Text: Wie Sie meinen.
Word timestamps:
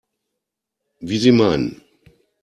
Wie 1.01 1.19
Sie 1.19 1.31
meinen. 1.31 1.79